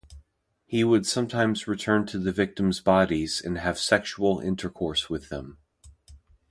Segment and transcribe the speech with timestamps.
[0.65, 5.59] He would sometimes return to the victims' bodies and have sexual intercourse with them.